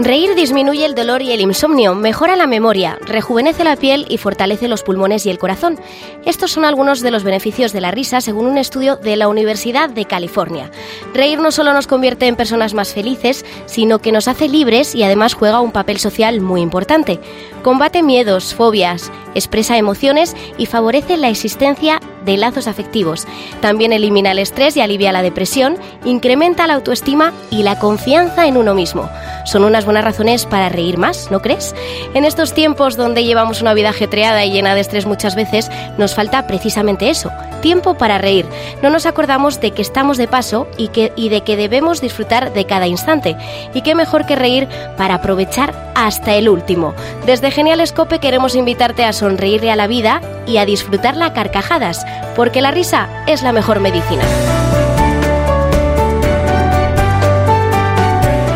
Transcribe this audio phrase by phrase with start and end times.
[0.00, 4.68] Reír disminuye el dolor y el insomnio, mejora la memoria, rejuvenece la piel y fortalece
[4.68, 5.76] los pulmones y el corazón.
[6.24, 9.90] Estos son algunos de los beneficios de la risa según un estudio de la Universidad
[9.90, 10.70] de California.
[11.14, 15.02] Reír no solo nos convierte en personas más felices, sino que nos hace libres y
[15.02, 17.18] además juega un papel social muy importante.
[17.64, 23.26] Combate miedos, fobias, expresa emociones y favorece la existencia de lazos afectivos.
[23.60, 28.56] También elimina el estrés y alivia la depresión, incrementa la autoestima y la confianza en
[28.56, 29.08] uno mismo.
[29.44, 31.74] Son unas buenas razones para reír más, ¿no crees?
[32.12, 36.14] En estos tiempos donde llevamos una vida ajetreada y llena de estrés muchas veces, nos
[36.14, 38.44] falta precisamente eso, tiempo para reír.
[38.82, 42.52] No nos acordamos de que estamos de paso y, que, y de que debemos disfrutar
[42.52, 43.36] de cada instante.
[43.72, 44.68] Y qué mejor que reír
[44.98, 46.94] para aprovechar hasta el último.
[47.26, 52.04] Desde Genial Escope queremos invitarte a sonreírle a la vida y a disfrutarla a carcajadas,
[52.36, 54.24] porque la risa es la mejor medicina.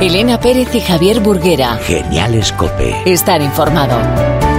[0.01, 1.77] Elena Pérez y Javier Burguera.
[1.77, 3.03] Genial Escope.
[3.07, 4.52] Estar informado.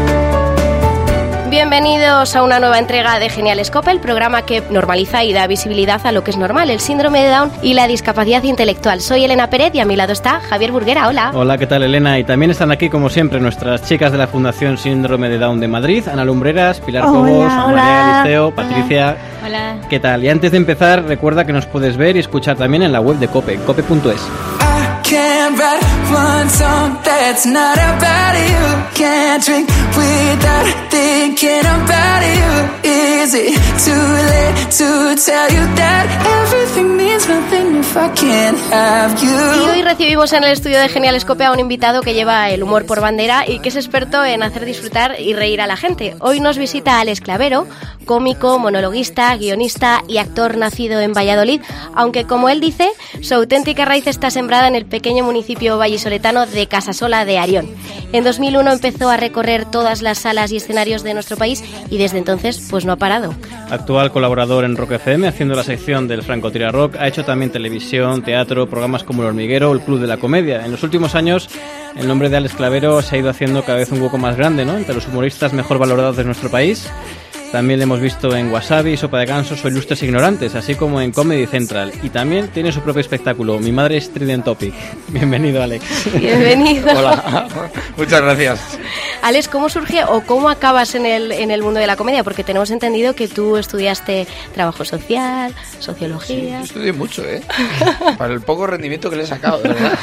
[1.54, 6.02] Bienvenidos a una nueva entrega de Genial Scope, el programa que normaliza y da visibilidad
[6.04, 9.02] a lo que es normal, el síndrome de Down y la discapacidad intelectual.
[9.02, 11.08] Soy Elena Pérez y a mi lado está Javier Burguera.
[11.08, 11.30] Hola.
[11.32, 12.18] Hola, ¿qué tal Elena?
[12.18, 15.68] Y también están aquí, como siempre, nuestras chicas de la Fundación Síndrome de Down de
[15.68, 17.45] Madrid, Ana Lumbreras, Pilar Cobos.
[17.45, 19.16] María Liceo, Patricia.
[19.45, 19.76] Hola.
[19.88, 20.23] ¿Qué tal?
[20.23, 23.17] Y antes de empezar, recuerda que nos puedes ver y escuchar también en la web
[23.17, 24.73] de Cope, cope.es.
[25.04, 28.64] Can't write one song that's not about you.
[28.96, 32.90] Can't drink without thinking about you.
[32.90, 36.06] Is it too late to tell you that
[36.44, 39.70] everything means nothing if I can't have Y you?
[39.72, 42.86] hoy recibimos en el estudio de Genial Scope a un invitado que lleva el humor
[42.86, 46.16] por bandera y que es experto en hacer disfrutar y reír a la gente.
[46.20, 47.67] Hoy nos visita Alex Clavero,
[48.06, 51.62] cómico, monologuista, guionista y actor nacido en Valladolid,
[51.95, 52.90] aunque como él dice,
[53.22, 57.67] su auténtica raíz está sembrada en el pequeño municipio vallisoletano de Casasola de Arión.
[58.11, 62.20] En 2001 empezó a recorrer todas las salas y escenarios de nuestro país y desde
[62.20, 63.33] entonces pues no ha parado.
[63.71, 67.52] Actual colaborador en Rock FM, haciendo la sección del Franco Tira Rock, ha hecho también
[67.52, 70.64] televisión, teatro, programas como El Hormiguero o El Club de la Comedia.
[70.64, 71.49] En los últimos años,
[71.95, 74.61] el nombre de Alex Clavero se ha ido haciendo cada vez un hueco más grande.
[74.61, 76.87] Entre los humoristas mejor valorados de nuestro país.
[77.53, 81.11] También le hemos visto en Wasabi, Sopa de Gansos o Ilustres Ignorantes, así como en
[81.11, 81.93] Comedy Central.
[82.02, 84.73] Y también tiene su propio espectáculo, Mi Madre es Trident Topic.
[85.09, 85.86] Bienvenido, Alex.
[86.19, 86.87] Bienvenido.
[86.89, 87.47] Hola,
[87.95, 88.80] muchas gracias.
[89.21, 92.23] Alex, ¿cómo surge o cómo acabas en el, en el mundo de la comedia?
[92.23, 94.25] Porque tenemos entendido que tú estudiaste
[94.55, 96.58] trabajo social, sociología.
[96.58, 97.43] Yo estudié mucho, ¿eh?
[98.17, 99.99] Para el poco rendimiento que le he sacado, de verdad.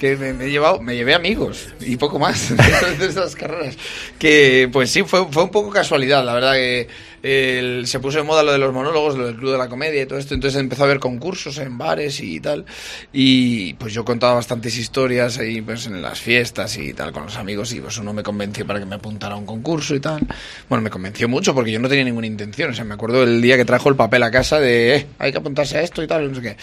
[0.00, 2.56] que me, me he llevado, me llevé amigos y poco más
[2.98, 3.76] de esas carreras.
[4.18, 6.88] Que, pues sí, fue, fue un poco casualidad, la verdad que
[7.22, 10.02] el- se puso de moda lo de los monólogos, lo del club de la comedia
[10.02, 12.64] y todo esto, entonces empezó a haber concursos en bares y tal.
[13.12, 17.36] Y pues yo contaba bastantes historias ahí pues en las fiestas y tal con los
[17.36, 20.20] amigos y pues uno me convenció para que me apuntara a un concurso y tal.
[20.68, 23.42] Bueno, me convenció mucho porque yo no tenía ninguna intención, o sea, me acuerdo el
[23.42, 26.06] día que trajo el papel a casa de, eh, hay que apuntarse a esto y
[26.06, 26.56] tal, no sé qué.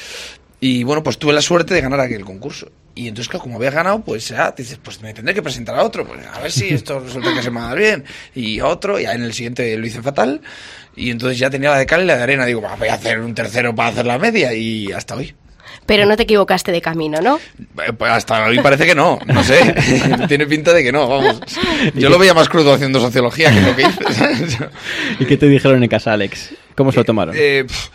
[0.59, 2.71] Y bueno, pues tuve la suerte de ganar aquel concurso.
[2.97, 5.83] Y entonces, claro, como había ganado, pues ya dices, pues me tendré que presentar a
[5.83, 8.03] otro, pues a ver si esto resulta que se me va a dar bien.
[8.33, 10.41] Y otro, y en el siguiente lo hice fatal.
[10.95, 12.45] Y entonces ya tenía la de cal y la de arena.
[12.45, 14.51] Digo, "Va, voy a hacer un tercero para hacer la media.
[14.53, 15.35] Y hasta hoy.
[15.85, 17.37] Pero no te equivocaste de camino, ¿no?
[17.37, 19.75] Eh, pues hasta hoy parece que no, no sé.
[20.27, 21.39] Tiene pinta de que no, vamos.
[21.93, 24.67] Yo lo veía más crudo haciendo sociología que lo que hice.
[25.19, 26.55] ¿Y qué te dijeron en casa, Alex?
[26.75, 27.35] ¿Cómo se lo tomaron?
[27.37, 27.89] Eh, pf,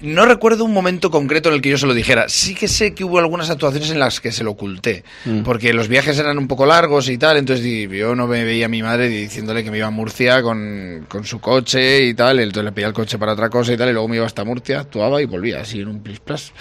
[0.00, 2.28] no recuerdo un momento concreto en el que yo se lo dijera.
[2.28, 5.04] Sí que sé que hubo algunas actuaciones en las que se lo oculté.
[5.24, 5.42] Mm.
[5.42, 7.36] Porque los viajes eran un poco largos y tal.
[7.36, 11.04] Entonces yo no me veía a mi madre diciéndole que me iba a Murcia con,
[11.08, 12.38] con su coche y tal.
[12.40, 13.88] Entonces le pedía el coche para otra cosa y tal.
[13.88, 16.52] Y luego me iba hasta Murcia, actuaba y volvía así en un plis plas.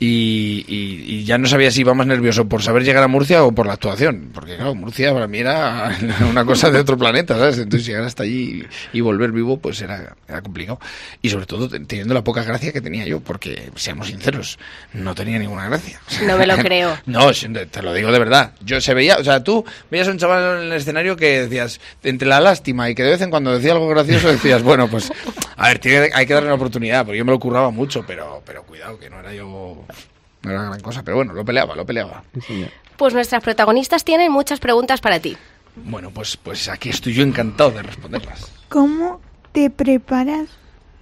[0.00, 3.44] Y, y- y ya no sabía si iba más nervioso por saber llegar a Murcia
[3.44, 4.30] o por la actuación.
[4.34, 5.96] Porque claro, Murcia para mí era
[6.30, 7.58] una cosa de otro planeta, ¿sabes?
[7.58, 10.80] Entonces llegar hasta allí y volver vivo pues era, era complicado.
[11.22, 11.80] Y sobre todo te-
[12.14, 14.58] la poca gracia que tenía yo, porque seamos sinceros,
[14.92, 16.00] no tenía ninguna gracia.
[16.26, 16.96] No me lo creo.
[17.06, 18.52] No, te lo digo de verdad.
[18.62, 21.80] Yo se veía, o sea, tú veías a un chaval en el escenario que decías,
[22.02, 25.12] entre la lástima y que de vez en cuando decía algo gracioso, decías, bueno, pues,
[25.56, 28.42] a ver, tiene- hay que darle una oportunidad, porque yo me lo curraba mucho, pero,
[28.46, 29.84] pero cuidado, que no era yo,
[30.42, 32.22] no era gran cosa, pero bueno, lo peleaba, lo peleaba.
[32.96, 35.36] Pues nuestras protagonistas tienen muchas preguntas para ti.
[35.76, 38.46] Bueno, pues, pues aquí estoy yo encantado de responderlas.
[38.68, 39.20] ¿Cómo
[39.52, 40.46] te preparas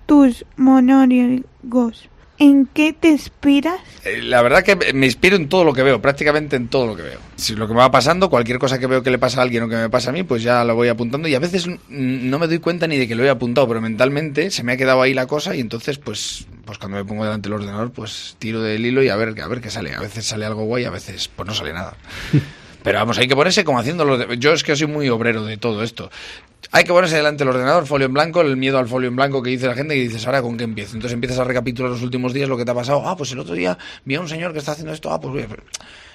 [0.06, 2.08] tus monólogos?
[2.38, 3.78] ¿En qué te inspiras?
[4.04, 6.96] Eh, La verdad que me inspiro en todo lo que veo, prácticamente en todo lo
[6.96, 7.18] que veo.
[7.36, 9.62] Si lo que me va pasando, cualquier cosa que veo que le pasa a alguien
[9.62, 12.38] o que me pasa a mí, pues ya lo voy apuntando y a veces no
[12.40, 15.02] me doy cuenta ni de que lo he apuntado, pero mentalmente se me ha quedado
[15.02, 18.60] ahí la cosa y entonces pues pues cuando me pongo delante del ordenador, pues tiro
[18.62, 19.94] del hilo y a ver, a ver qué sale.
[19.94, 21.96] A veces sale algo guay, a veces pues no sale nada.
[22.82, 24.18] Pero vamos, hay que ponerse como haciéndolo.
[24.18, 26.10] de- Yo es que soy muy obrero de todo esto.
[26.70, 29.42] Hay que ponerse delante del ordenador, folio en blanco, el miedo al folio en blanco
[29.42, 30.94] que dice la gente y dices, ahora con qué empiezo.
[30.94, 33.06] Entonces empiezas a recapitular los últimos días lo que te ha pasado.
[33.06, 35.12] Ah, pues el otro día vi a un señor que está haciendo esto.
[35.12, 35.48] Ah, pues voy a...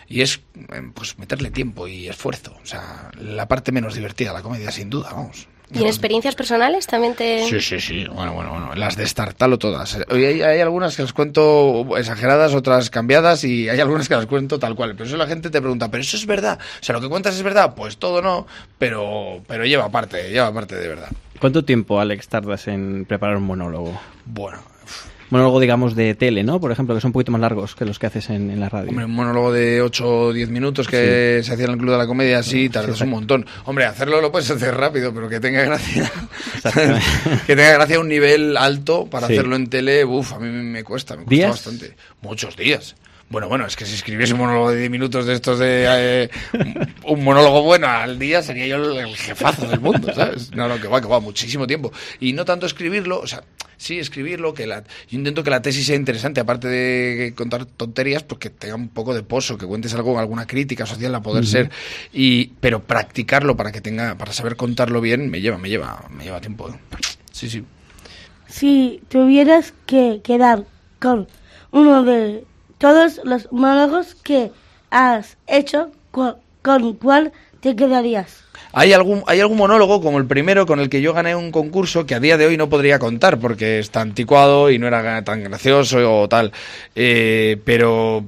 [0.07, 0.39] Y es
[0.73, 2.55] eh, pues meterle tiempo y esfuerzo.
[2.63, 5.47] O sea, la parte menos divertida, la comedia, sin duda, vamos.
[5.74, 7.46] ¿Y en experiencias personales también te...?
[7.48, 8.06] Sí, sí, sí.
[8.08, 8.74] Bueno, bueno, bueno.
[8.75, 9.98] Las de Startalo todas.
[10.10, 14.60] Hay, hay algunas que las cuento exageradas, otras cambiadas y hay algunas que las cuento
[14.60, 14.96] tal cual.
[14.96, 16.58] Pero eso la gente te pregunta, ¿pero eso es verdad?
[16.80, 17.75] O sea, ¿lo que cuentas es verdad?
[17.75, 18.48] Pues todo no,
[18.78, 21.10] pero, pero lleva parte, lleva parte de verdad.
[21.40, 24.00] ¿Cuánto tiempo, Alex, tardas en preparar un monólogo?
[24.25, 24.60] Bueno,
[25.29, 26.59] Monólogo, digamos, de tele, ¿no?
[26.59, 28.69] Por ejemplo, que son un poquito más largos que los que haces en, en la
[28.69, 28.89] radio.
[28.89, 31.97] hombre, un monólogo de 8 o 10 minutos que se hacía en el Club de
[31.97, 33.45] la Comedia, sí, tardas un montón.
[33.65, 36.09] Hombre, hacerlo lo puedes hacer rápido, pero que tenga gracia.
[37.45, 40.83] Que tenga gracia a un nivel alto para hacerlo en tele, uff, a mí me
[40.83, 41.50] cuesta, me cuesta ¿Días?
[41.51, 41.95] bastante.
[42.21, 42.95] Muchos días.
[43.29, 46.29] Bueno, bueno, es que si escribiese un monólogo de 10 minutos de estos de eh,
[47.06, 50.56] un- monólogo bueno al día sería yo el, jefazo del mundo, ¿sabes?
[50.56, 51.91] No, no, que va, que va, muchísimo tiempo.
[52.21, 53.44] Y no tanto escribirlo, o sea,
[53.75, 58.24] sí escribirlo, que la, yo intento que la tesis sea interesante, aparte de contar tonterías,
[58.24, 61.45] pues que tenga un poco de pozo, que cuentes algo, alguna crítica social a poder
[61.45, 61.69] ser,
[62.13, 66.23] y, pero practicarlo para que tenga, para saber contarlo bien, me lleva, me lleva, me
[66.23, 66.69] lleva tiempo.
[66.69, 66.80] ¿eh?
[67.33, 67.62] Sí, sí.
[68.47, 70.63] Si tuvieras que quedar
[71.01, 71.27] con
[71.71, 72.45] uno de
[72.77, 74.51] todos los monólogos que
[74.89, 78.44] has hecho, ¿con cuál te quedarías?
[78.74, 82.06] Hay algún, hay algún monólogo, como el primero, con el que yo gané un concurso
[82.06, 85.44] que a día de hoy no podría contar porque está anticuado y no era tan
[85.44, 86.51] gracioso o tal.
[86.95, 88.25] Eh, pero,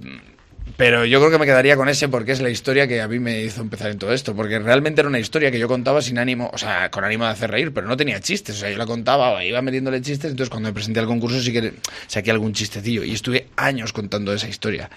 [0.80, 3.20] pero yo creo que me quedaría con ese porque es la historia que a mí
[3.20, 4.34] me hizo empezar en todo esto.
[4.34, 7.31] Porque realmente era una historia que yo contaba sin ánimo, o sea, con ánimo de
[7.31, 8.56] hacer reír, pero no tenía chistes.
[8.56, 10.31] O sea, yo la contaba, iba metiéndole chistes.
[10.31, 11.74] Entonces, cuando me presenté al concurso, sí que
[12.08, 13.04] saqué algún chistecillo.
[13.04, 14.90] Y estuve años contando esa historia.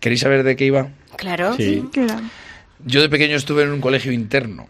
[0.00, 0.88] ¿Queréis saber de qué iba?
[1.16, 1.54] Claro.
[1.54, 1.84] Sí.
[1.92, 2.22] Claro.
[2.86, 4.68] Yo de pequeño estuve en un colegio interno.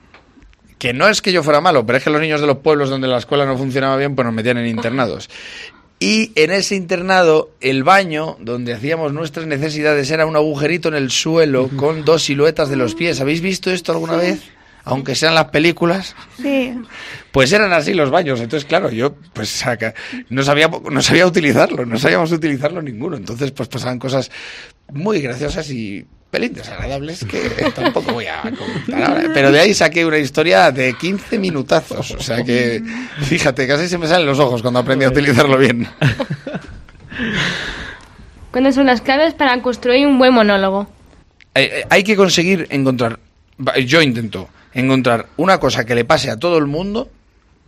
[0.80, 2.90] Que no es que yo fuera malo, pero es que los niños de los pueblos
[2.90, 5.30] donde la escuela no funcionaba bien, pues nos metían en internados.
[6.02, 11.10] Y en ese internado, el baño donde hacíamos nuestras necesidades era un agujerito en el
[11.10, 13.20] suelo con dos siluetas de los pies.
[13.20, 14.40] ¿Habéis visto esto alguna vez?
[14.84, 16.16] Aunque sean las películas.
[16.40, 16.74] Sí.
[17.32, 18.40] Pues eran así los baños.
[18.40, 19.92] Entonces, claro, yo pues saca,
[20.30, 23.18] no sabía no sabía utilizarlo, no sabíamos utilizarlo ninguno.
[23.18, 24.30] Entonces, pues pasaban cosas
[24.90, 27.40] muy graciosas y pelín desagradables que
[27.74, 29.30] tampoco voy a contar ahora.
[29.34, 32.12] Pero de ahí saqué una historia de 15 minutazos.
[32.12, 32.82] O sea que,
[33.22, 35.88] fíjate, casi se me salen los ojos cuando aprendí a utilizarlo bien.
[38.50, 40.88] ¿Cuáles son las claves para construir un buen monólogo?
[41.54, 43.18] Eh, eh, hay que conseguir encontrar,
[43.86, 47.10] yo intento encontrar una cosa que le pase a todo el mundo,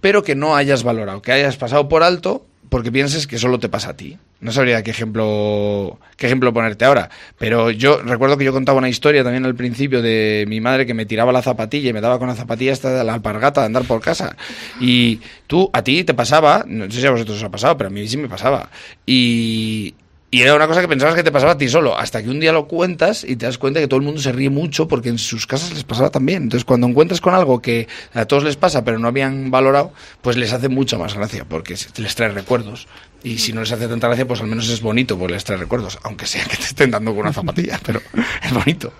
[0.00, 3.68] pero que no hayas valorado, que hayas pasado por alto porque pienses que solo te
[3.68, 4.16] pasa a ti.
[4.40, 8.88] No sabría qué ejemplo, qué ejemplo ponerte ahora, pero yo recuerdo que yo contaba una
[8.88, 12.18] historia también al principio de mi madre que me tiraba la zapatilla y me daba
[12.18, 14.36] con la zapatilla hasta la alpargata de andar por casa.
[14.80, 17.88] Y tú, a ti te pasaba, no sé si a vosotros os ha pasado, pero
[17.88, 18.70] a mí sí me pasaba.
[19.04, 19.94] Y,
[20.34, 22.40] y era una cosa que pensabas que te pasaba a ti solo, hasta que un
[22.40, 25.10] día lo cuentas y te das cuenta que todo el mundo se ríe mucho porque
[25.10, 26.44] en sus casas les pasaba también.
[26.44, 29.92] Entonces, cuando encuentras con algo que a todos les pasa pero no habían valorado,
[30.22, 32.88] pues les hace mucha más gracia porque les trae recuerdos.
[33.22, 35.58] Y si no les hace tanta gracia, pues al menos es bonito porque les trae
[35.58, 38.00] recuerdos, aunque sea que te estén dando con una zapatilla, pero
[38.42, 38.90] es bonito.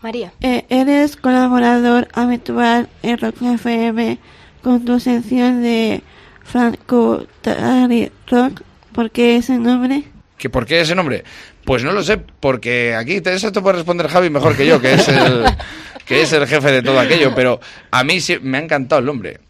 [0.00, 0.32] María.
[0.42, 4.18] Eh, eres colaborador habitual en Rock FM
[4.62, 6.04] con tu sección de
[6.44, 8.62] Franco Tari Rock.
[8.94, 10.04] ¿Por qué ese nombre?
[10.38, 11.24] ¿Que ¿Por qué ese nombre?
[11.64, 14.94] Pues no lo sé, porque aquí eso te puede responder Javi mejor que yo, que
[14.94, 15.44] es el,
[16.06, 17.60] que es el jefe de todo aquello, pero
[17.90, 19.40] a mí sí, me ha encantado el nombre.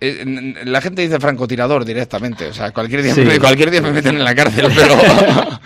[0.00, 3.20] Eh, La gente dice francotirador directamente, o sea, cualquier día, Sí.
[3.22, 4.96] me, cualquier día me meten en la cárcel, pero,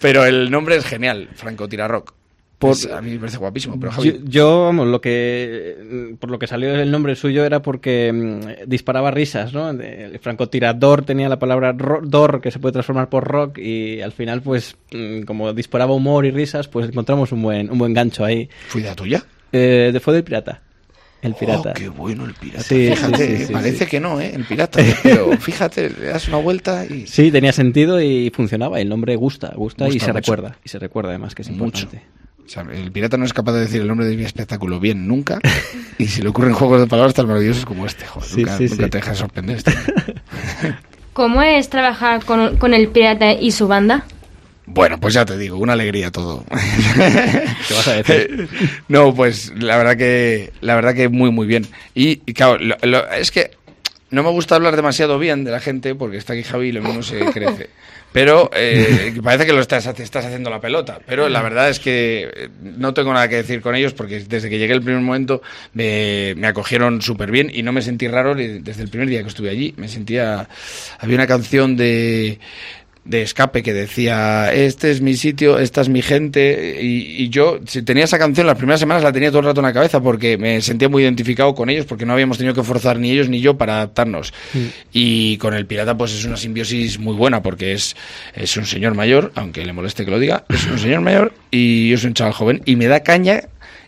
[0.00, 2.14] pero el nombre es genial, francotirarrock.
[2.62, 4.20] Por- a mí me parece guapísimo, pero Yo, Javi...
[4.24, 9.10] yo, vamos, lo que por lo que salió el nombre suyo era porque mm, disparaba
[9.10, 9.72] risas, ¿no?
[9.74, 14.12] De- El francotirador tenía la palabra dor que se puede transformar por rock y al
[14.12, 18.24] final, pues, mm, como disparaba humor y risas, pues encontramos un buen un buen gancho
[18.24, 18.48] ahí.
[18.68, 19.24] ¿Fue idea tuya?
[19.52, 20.62] Eh, de- fue del pirata.
[21.20, 21.70] El pirata.
[21.70, 22.64] Oh, qué bueno el pirata.
[22.64, 24.32] Sí, fíjate, sí, sí, eh, sí, parece que no, ¿eh?
[24.34, 24.80] El pirata.
[25.04, 27.06] Pero fíjate, le das una vuelta y...
[27.06, 28.80] Sí, tenía sentido y funcionaba.
[28.80, 30.12] El nombre gusta, gusta, y se mucho.
[30.14, 30.56] recuerda.
[30.64, 31.86] Y se recuerda además que es Mucho.
[32.42, 32.46] Importante.
[32.46, 35.06] O sea, el pirata no es capaz de decir el nombre de mi espectáculo bien
[35.08, 35.38] nunca.
[35.98, 38.64] Y si le ocurren juegos de palabras tan maravillosos como este, joder, Sí, nunca, sí,
[38.64, 38.90] nunca sí.
[38.90, 39.72] te deja de sorprender este.
[41.12, 44.04] ¿Cómo es trabajar con, con el pirata y su banda?
[44.64, 46.44] Bueno, pues ya te digo, una alegría todo.
[47.68, 48.48] ¿Qué vas a decir?
[48.88, 51.66] no, pues la verdad que la verdad que muy muy bien.
[51.94, 53.50] Y, y claro, lo- lo- es que
[54.12, 56.82] no me gusta hablar demasiado bien de la gente porque está aquí Javi y lo
[56.82, 57.70] mismo se crece.
[58.12, 61.00] Pero eh, parece que lo estás, haciendo la pelota.
[61.06, 64.50] Pero la verdad es que eh, no tengo nada que decir con ellos porque desde
[64.50, 65.40] que llegué el primer momento
[65.72, 69.28] me, me acogieron súper bien y no me sentí raro desde el primer día que
[69.28, 69.72] estuve allí.
[69.78, 70.46] Me sentía...
[70.98, 72.38] Había una canción de
[73.04, 77.58] de escape que decía este es mi sitio, esta es mi gente y, y, yo
[77.66, 80.00] si tenía esa canción las primeras semanas la tenía todo el rato en la cabeza
[80.00, 83.28] porque me sentía muy identificado con ellos porque no habíamos tenido que forzar ni ellos
[83.28, 84.58] ni yo para adaptarnos Mm.
[84.92, 87.96] y con el pirata pues es una simbiosis muy buena porque es,
[88.34, 91.88] es un señor mayor aunque le moleste que lo diga es un señor mayor y
[91.90, 93.42] yo soy un chaval joven y me da caña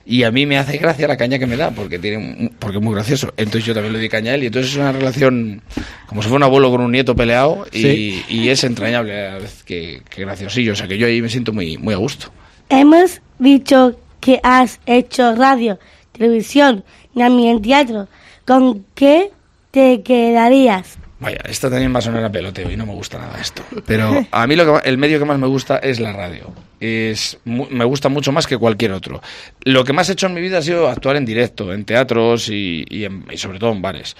[0.06, 2.82] y a mí me hace gracia la caña que me da porque tiene porque es
[2.84, 5.62] muy gracioso entonces yo también le doy caña a él y entonces es una relación
[6.06, 8.24] como si fuera un abuelo con un nieto peleado y, Sí.
[8.28, 11.28] y es entrañable a la vez que, que graciosillo o sea que yo ahí me
[11.28, 12.30] siento muy muy a gusto
[12.70, 15.78] Hemos dicho que has hecho radio,
[16.12, 16.82] televisión
[17.14, 18.08] y también teatro.
[18.46, 19.30] ¿Con qué
[19.70, 20.96] te quedarías?
[21.24, 23.62] Vaya, esta también va a sonar a peloteo y no me gusta nada esto.
[23.86, 26.52] Pero a mí lo que, el medio que más me gusta es la radio.
[26.80, 29.22] Es, me gusta mucho más que cualquier otro.
[29.64, 32.50] Lo que más he hecho en mi vida ha sido actuar en directo, en teatros
[32.50, 34.16] y, y en- y sobre todo en bares.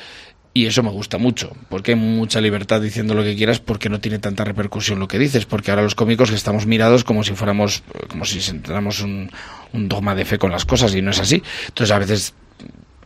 [0.54, 4.00] Y eso me gusta mucho, porque hay mucha libertad diciendo lo que quieras, porque no
[4.00, 7.82] tiene tanta repercusión lo que dices, porque ahora los cómicos estamos mirados como si fuéramos,
[8.08, 9.30] como si sentáramos un,
[9.73, 11.42] un dogma de fe con las cosas y no es así.
[11.66, 12.34] Entonces a veces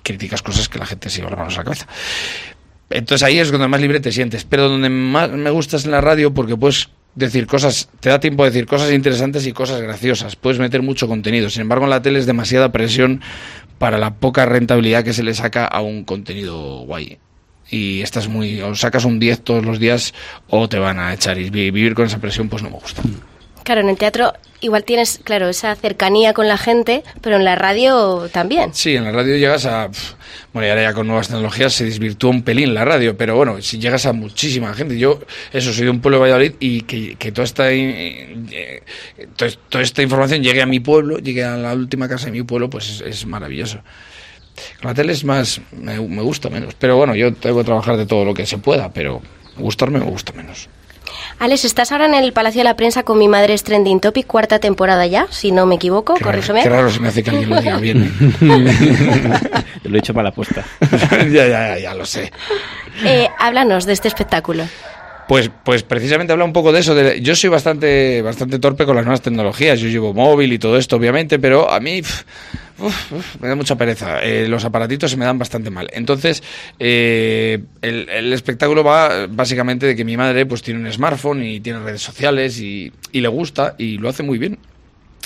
[0.04, 1.86] criticas cosas que la gente se lleva las manos a la cabeza.
[2.90, 4.44] Entonces ahí es donde más libre te sientes.
[4.44, 8.20] Pero donde más me gusta es en la radio porque puedes decir cosas, te da
[8.20, 10.36] tiempo de decir cosas interesantes y cosas graciosas.
[10.36, 11.50] Puedes meter mucho contenido.
[11.50, 13.20] Sin embargo, en la tele es demasiada presión
[13.78, 17.18] para la poca rentabilidad que se le saca a un contenido guay.
[17.70, 20.14] Y estás muy, o sacas un 10 todos los días
[20.48, 21.38] o te van a echar.
[21.38, 23.02] Y vi- vivir con esa presión pues no me gusta.
[23.68, 24.32] Claro, en el teatro
[24.62, 28.72] igual tienes, claro, esa cercanía con la gente, pero en la radio también.
[28.72, 29.90] Sí, en la radio llegas a.
[30.54, 33.60] Bueno, y ahora ya con nuevas tecnologías se desvirtúa un pelín la radio, pero bueno,
[33.60, 34.98] si llegas a muchísima gente.
[34.98, 35.20] Yo,
[35.52, 38.82] eso, soy de un pueblo de Valladolid y que, toda, esta, eh,
[39.36, 42.70] toda, esta información llegue a mi pueblo, llegue a la última casa de mi pueblo,
[42.70, 43.82] pues es, es maravilloso.
[44.80, 45.60] Con la tele es más.
[45.72, 46.72] Me, me gusta menos.
[46.72, 49.20] Pero bueno, yo tengo que trabajar de todo lo que se pueda, pero
[49.58, 50.70] gustarme me gusta menos.
[51.40, 54.26] Alex, estás ahora en el Palacio de la Prensa con Mi Madre es Trending Topic,
[54.26, 56.62] cuarta temporada ya, si no me equivoco, Qué raro, corrígeme.
[56.64, 58.12] qué raro se me hace que alguien lo diga bien.
[59.84, 60.64] Lo he hecho para la apuesta.
[61.10, 62.30] ya, ya, ya, ya lo sé.
[63.04, 64.64] Eh, háblanos de este espectáculo.
[65.28, 66.94] Pues, pues precisamente habla un poco de eso.
[66.94, 69.78] de- yo soy bastante, bastante torpe con las nuevas tecnologías.
[69.78, 72.00] Yo llevo móvil y todo esto, obviamente, pero a mí
[73.40, 74.22] me da mucha pereza.
[74.22, 75.88] Eh, los aparatitos se me dan bastante mal.
[75.92, 76.42] Entonces,
[76.78, 81.60] eh, el, el espectáculo va básicamente de que mi madre pues tiene un smartphone y
[81.60, 84.58] tiene redes sociales y le gusta y lo hace muy bien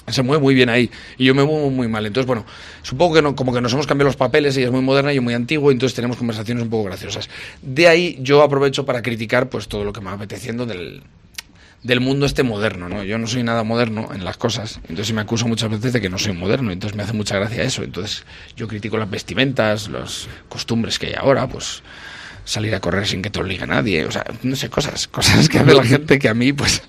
[0.08, 2.06] se mueve muy bien ahí y yo me muevo muy mal.
[2.06, 2.44] Entonces, bueno,
[2.82, 5.16] supongo que no, como que nos hemos cambiado los papeles, ella es muy moderna y
[5.16, 7.28] yo muy antiguo, entonces tenemos conversaciones un poco graciosas.
[7.62, 11.02] De ahí yo aprovecho para criticar pues todo lo que me va apeteciendo del,
[11.82, 13.02] del mundo este moderno, ¿no?
[13.04, 16.08] Yo no soy nada moderno en las cosas, entonces me acuso muchas veces de que
[16.08, 17.82] no soy moderno, entonces me hace mucha gracia eso.
[17.82, 18.24] Entonces
[18.56, 21.82] yo critico las vestimentas, las costumbres que hay ahora, pues
[22.44, 25.58] salir a correr sin que te obligue nadie, o sea, no sé, cosas, cosas que
[25.58, 26.82] hace la gente que a mí pues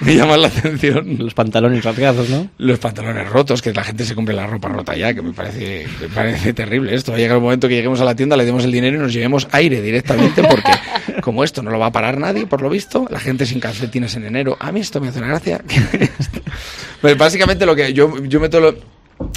[0.00, 1.16] me llaman la atención.
[1.18, 2.48] Los pantalones rasgados, ¿no?
[2.58, 5.86] Los pantalones rotos, que la gente se compre la ropa rota ya, que me parece,
[6.00, 7.12] me parece terrible esto.
[7.12, 9.00] Va a llegar un momento que lleguemos a la tienda, le demos el dinero y
[9.00, 10.72] nos llevemos aire directamente, porque
[11.22, 14.14] como esto no lo va a parar nadie, por lo visto, la gente sin calcetines
[14.16, 14.56] en enero.
[14.60, 15.60] A mí esto me hace una gracia.
[17.00, 18.74] Pues básicamente lo que yo, yo meto lo-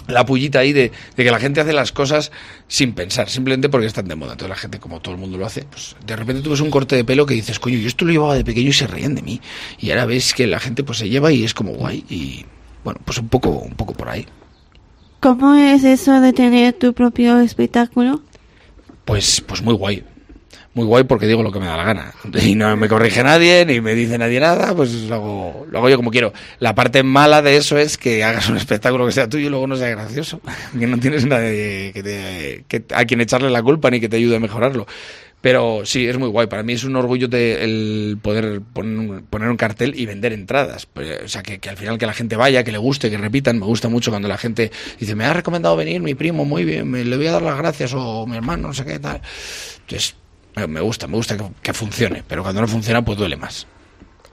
[0.07, 2.31] la pullita ahí de, de que la gente hace las cosas
[2.67, 4.33] sin pensar, simplemente porque están de moda.
[4.33, 6.69] Entonces la gente, como todo el mundo lo hace, pues de repente tú ves un
[6.69, 9.15] corte de pelo que dices, coño, yo esto lo llevaba de pequeño y se reían
[9.15, 9.41] de mí.
[9.79, 12.05] Y ahora ves que la gente pues se lleva y es como guay.
[12.09, 12.45] Y
[12.83, 14.25] bueno, pues un poco, un poco por ahí.
[15.19, 18.21] ¿Cómo es eso de tener tu propio espectáculo?
[19.05, 20.03] Pues, pues muy guay.
[20.75, 22.13] Muy guay porque digo lo que me da la gana.
[22.43, 25.89] Y no me corrige nadie, ni me dice nadie nada, pues lo hago, lo hago
[25.89, 26.31] yo como quiero.
[26.59, 29.67] La parte mala de eso es que hagas un espectáculo que sea tuyo y luego
[29.67, 30.41] no sea gracioso.
[30.79, 32.03] Que no tienes nadie que
[32.79, 34.85] te- a quien echarle la culpa ni que te ayude a mejorarlo.
[35.41, 36.47] Pero sí, es muy guay.
[36.47, 40.87] Para mí es un orgullo el poder poner poner un cartel y vender entradas.
[41.23, 43.57] O sea, que, que al final que la gente vaya, que le guste, que repitan.
[43.57, 46.91] Me gusta mucho cuando la gente dice, me ha recomendado venir mi primo, muy bien,
[46.91, 49.21] me, le voy a dar las gracias, o mi hermano, no sé qué tal.
[49.81, 50.15] Entonces,
[50.67, 52.23] me- gusta, me gusta que, que funcione.
[52.27, 53.65] Pero cuando no funciona, pues duele más.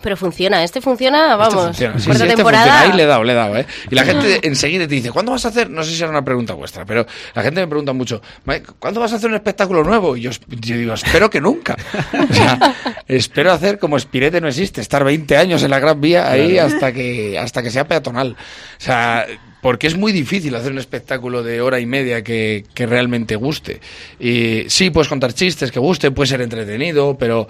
[0.02, 2.64] Pero funciona, este funciona, Este vamos, funciona, sí, cuarta sí, este temporada.
[2.66, 2.80] funciona.
[2.92, 3.66] Ahí le he dado, le he dado, ¿eh?
[3.90, 5.70] Y la gente enseguida te dice, ¿cuándo vas a hacer?
[5.70, 9.00] No sé si era una pregunta vuestra, pero la gente me pregunta mucho, "Mike, ¿cuándo
[9.00, 10.14] vas a hacer un espectáculo nuevo?
[10.16, 11.76] Y yo, yo digo, espero que nunca.
[12.30, 12.74] O sea,
[13.08, 16.92] espero hacer como Espirete no existe, estar 20 años en la Gran Vía ahí hasta
[16.92, 18.32] que hasta que sea peatonal.
[18.32, 18.36] O
[18.80, 19.26] sea,
[19.66, 23.80] porque es muy difícil hacer un espectáculo de hora y media que, que realmente guste.
[24.20, 27.48] Y sí, puedes contar chistes que guste, puede ser entretenido, pero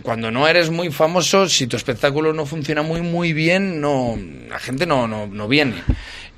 [0.00, 4.58] cuando no eres muy famoso, si tu espectáculo no funciona muy muy bien, no la
[4.58, 5.74] gente no, no, no viene.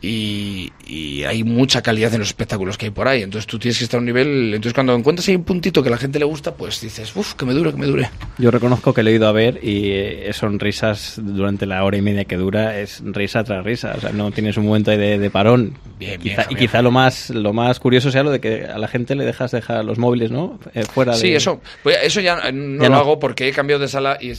[0.03, 3.23] Y, y hay mucha calidad en los espectáculos que hay por ahí.
[3.23, 4.53] Entonces tú tienes que estar a un nivel.
[4.55, 7.35] Entonces cuando encuentras ahí un puntito que a la gente le gusta, pues dices, uff,
[7.35, 8.11] que me dure, que me dure.
[8.39, 11.97] Yo reconozco que le he ido a ver y eh, son risas durante la hora
[11.97, 13.95] y media que dura, es risa tras risa.
[13.97, 15.79] O sea, no tienes un momento ahí de, de parón.
[15.99, 16.59] Bien, bien, Quizá- y Javier.
[16.61, 19.51] quizá lo más, lo más curioso sea lo de que a la gente le dejas
[19.51, 20.61] dejar los móviles, ¿no?
[20.75, 21.19] Eh, fuera de...
[21.19, 23.01] Sí, eso, pues eso ya no Ya lo no.
[23.01, 24.33] hago porque he cambiado de sala y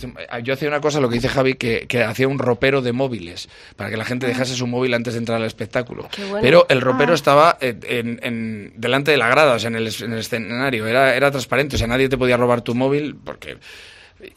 [0.44, 3.50] yo hacía una cosa, lo que dice Javi, que, que hacía un ropero de móviles
[3.76, 6.08] para que la gente dejase su móvil antes de entrar al espectáculo.
[6.18, 6.40] Bueno.
[6.42, 9.88] Pero el ropero estaba eh, en, en- delante de la grada, o sea, en el,
[9.88, 13.16] es- en el escenario, era, era transparente, o sea, nadie te podía robar tu móvil
[13.24, 13.58] porque...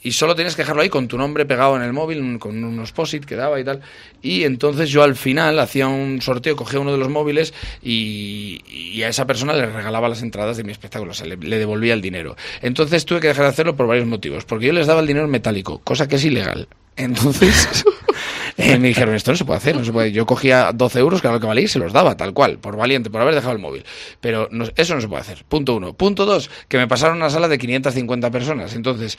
[0.02, 2.92] Y solo tenías que dejarlo ahí con tu nombre pegado en el móvil, con unos
[2.92, 3.80] posit que daba y tal.
[4.20, 9.02] Y entonces yo al final hacía un sorteo, cogía uno de los móviles y, y
[9.04, 11.94] a esa persona le regalaba las entradas de mi espectáculo, o sea, le, le devolvía
[11.94, 12.36] el dinero.
[12.60, 14.44] Entonces tuve que dejar de hacerlo por varios motivos.
[14.44, 16.68] Porque yo les daba el dinero en metálico, cosa que es ilegal.
[16.96, 17.82] Entonces
[18.60, 20.12] eh, me dijeron, esto no se puede hacer, no se puede.
[20.12, 22.58] Yo cogía 12 euros, que era lo que valía, y se los daba, tal cual,
[22.58, 23.84] por valiente, por haber dejado el móvil.
[24.20, 25.44] Pero eso no se puede hacer.
[25.48, 25.94] Punto uno.
[25.94, 28.74] Punto dos, que me pasaron una sala de 550 personas.
[28.74, 29.18] Entonces,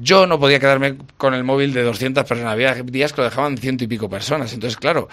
[0.00, 2.52] yo no podía quedarme con el móvil de 200 personas.
[2.52, 4.52] Había días que lo dejaban ciento y pico personas.
[4.52, 5.08] Entonces, claro,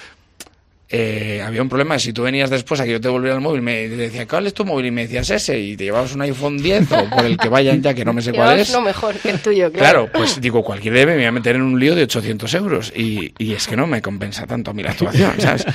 [0.95, 1.97] eh, había un problema.
[1.97, 4.53] Si tú venías después a que yo te volviera el móvil, me decía, ¿cuál es
[4.53, 4.85] tu móvil?
[4.85, 7.81] Y me decías ese, y te llevabas un iPhone 10 o por el que vayan
[7.81, 8.69] ya, que no me sé cuál es.
[8.69, 10.05] uno mejor que el tuyo, claro.
[10.05, 12.93] Claro, pues digo, cualquier debe me voy a meter en un lío de 800 euros.
[12.95, 15.65] Y, y es que no me compensa tanto a mí la actuación, ¿sabes?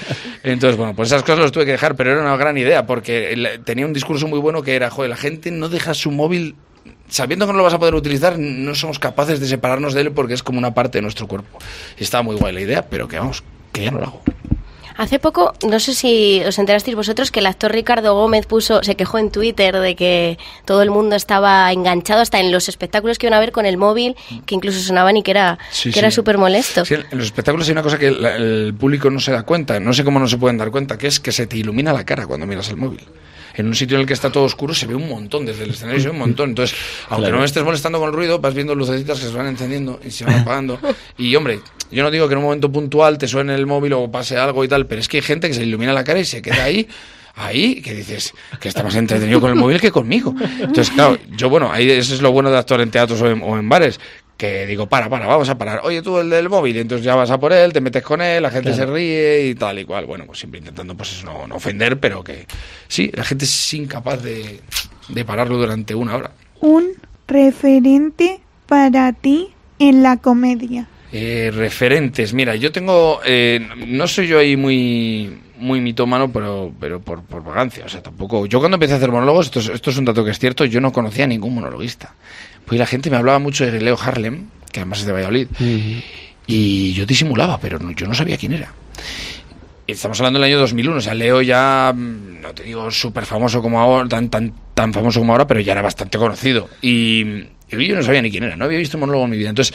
[0.44, 3.58] Entonces, bueno, pues esas cosas las tuve que dejar, pero era una gran idea, porque
[3.64, 6.54] tenía un discurso muy bueno que era, joder, la gente no deja su móvil,
[7.08, 10.12] sabiendo que no lo vas a poder utilizar, no somos capaces de separarnos de él
[10.12, 11.58] porque es como una parte de nuestro cuerpo.
[11.98, 14.22] Y estaba muy guay la idea, pero que vamos, que ya no lo hago.
[14.98, 18.96] Hace poco, no sé si os enterasteis vosotros, que el actor Ricardo Gómez puso, se
[18.96, 23.26] quejó en Twitter de que todo el mundo estaba enganchado hasta en los espectáculos que
[23.28, 26.10] iban a ver con el móvil, que incluso sonaban y que era, Sí, que era
[26.10, 26.84] súper molesto.
[26.84, 29.78] Sí, en los espectáculos hay una cosa que la- el público no se da cuenta,
[29.78, 32.04] no sé cómo no se pueden dar cuenta, que es que se te ilumina la
[32.04, 33.00] cara cuando miras el móvil.
[33.58, 35.70] En un sitio en el que está todo oscuro se ve un montón, desde el
[35.70, 36.50] escenario se ve un montón.
[36.50, 36.76] Entonces,
[37.08, 37.34] aunque Claro.
[37.36, 40.10] no me estés molestando con el ruido, vas viendo lucecitas que se van encendiendo y
[40.10, 40.78] se van apagando.
[41.18, 44.10] Y hombre, yo no digo que en un momento puntual te suene el móvil o
[44.10, 46.24] pase algo y tal, pero es que hay gente que se ilumina la cara y
[46.24, 46.88] se queda ahí.
[47.40, 50.34] Ahí, que dices que está más entretenido con el móvil que conmigo.
[50.58, 53.40] Entonces, claro, yo, bueno, ahí eso es lo bueno de actuar en teatros o en,
[53.42, 54.00] o en bares,
[54.38, 55.80] que digo, para, para, vamos a parar.
[55.82, 58.22] Oye, tú el del móvil, y entonces ya vas a por él, te metes con
[58.22, 60.06] él, la gente se ríe y tal y cual.
[60.06, 62.46] Bueno, pues siempre intentando, pues eso, no, no ofender, pero que
[62.86, 64.60] sí, la gente es incapaz de,
[65.08, 66.30] de pararlo durante una hora.
[66.60, 66.92] Un
[67.26, 69.48] referente para ti
[69.80, 70.86] en la comedia.
[71.10, 77.00] Eh, referentes, mira, yo tengo, eh, no soy yo ahí muy muy mitómano, pero pero
[77.00, 78.46] por, por vagancia, o sea, tampoco.
[78.46, 80.64] Yo cuando empecé a hacer monólogos, esto es, esto es un dato que es cierto,
[80.64, 82.14] yo no conocía a ningún monologuista.
[82.68, 85.48] Pues la gente me hablaba mucho de Leo Harlem, que además es de Valladolid,
[86.46, 88.72] y yo disimulaba, pero no- yo no sabía quién era.
[89.86, 93.62] Estamos hablando del año 2001, o sea, Leo ya, mm, no te digo súper famoso
[93.62, 96.68] como ahora, tan, tan, tan famoso como ahora, pero ya era bastante conocido.
[96.82, 97.22] Y,
[97.70, 99.48] y yo no sabía ni quién era, no había visto un monólogo en mi vida.
[99.48, 99.74] Entonces,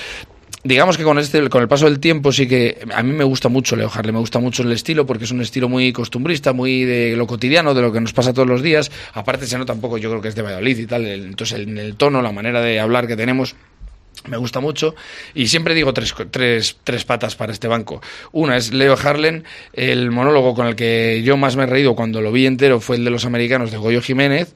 [0.63, 3.49] digamos que con este con el paso del tiempo sí que a mí me gusta
[3.49, 6.83] mucho Leo Harlem, me gusta mucho el estilo porque es un estilo muy costumbrista, muy
[6.85, 8.91] de lo cotidiano, de lo que nos pasa todos los días.
[9.13, 11.59] Aparte se nota un poco, yo creo que es de Valladolid y tal, el- entonces
[11.59, 13.55] el, el tono, la manera de hablar que tenemos
[14.27, 14.95] me gusta mucho
[15.33, 18.01] y siempre digo tres, tres, tres patas para este banco.
[18.31, 22.21] Una es Leo Harlem, el monólogo con el que yo más me he reído cuando
[22.21, 24.53] lo vi entero fue el de los americanos de Goyo Jiménez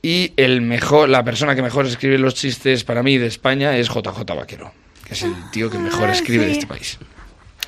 [0.00, 3.88] y el mejor, la persona que mejor escribe los chistes para mí de España es
[3.88, 4.72] JJ Vaquero,
[5.12, 6.98] que es el tío que mejor Ah, escribe de este país.